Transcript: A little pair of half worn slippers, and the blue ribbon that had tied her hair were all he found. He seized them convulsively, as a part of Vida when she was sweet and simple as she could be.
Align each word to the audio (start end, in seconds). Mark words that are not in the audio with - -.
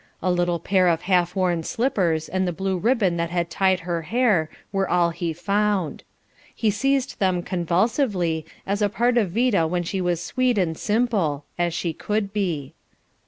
A 0.23 0.31
little 0.31 0.57
pair 0.57 0.87
of 0.87 1.03
half 1.03 1.35
worn 1.35 1.61
slippers, 1.61 2.27
and 2.27 2.47
the 2.47 2.51
blue 2.51 2.75
ribbon 2.79 3.17
that 3.17 3.29
had 3.29 3.51
tied 3.51 3.81
her 3.81 4.01
hair 4.01 4.49
were 4.71 4.89
all 4.89 5.11
he 5.11 5.31
found. 5.31 6.03
He 6.55 6.71
seized 6.71 7.19
them 7.19 7.43
convulsively, 7.43 8.43
as 8.65 8.81
a 8.81 8.89
part 8.89 9.15
of 9.15 9.29
Vida 9.29 9.67
when 9.67 9.83
she 9.83 10.01
was 10.01 10.19
sweet 10.19 10.57
and 10.57 10.75
simple 10.75 11.45
as 11.55 11.75
she 11.75 11.93
could 11.93 12.33
be. 12.33 12.73